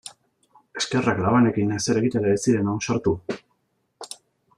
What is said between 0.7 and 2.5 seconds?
Eskerrak labanekin ezer egitera ez